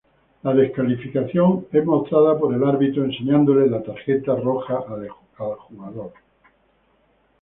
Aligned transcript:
La 0.41 0.55
descalificación 0.55 1.67
es 1.71 1.85
mostrada 1.85 2.35
por 2.39 2.51
el 2.55 2.63
árbitro 2.63 3.05
enseñándole 3.05 3.69
la 3.69 3.83
tarjeta 3.83 4.35
roja 4.35 4.79
al 4.89 5.07
jugador. 5.37 6.13